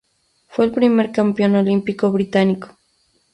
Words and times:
Fue 0.47 0.65
el 0.65 0.71
primer 0.71 1.11
campeón 1.11 1.55
olímpico 1.57 2.11
británico. 2.11 2.75